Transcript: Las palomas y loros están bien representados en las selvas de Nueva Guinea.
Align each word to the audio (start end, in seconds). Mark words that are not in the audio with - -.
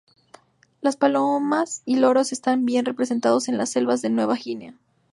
Las 0.81 0.97
palomas 0.97 1.83
y 1.85 1.97
loros 1.97 2.31
están 2.31 2.65
bien 2.65 2.85
representados 2.85 3.47
en 3.49 3.59
las 3.59 3.69
selvas 3.69 4.01
de 4.01 4.09
Nueva 4.09 4.33
Guinea. 4.33 4.73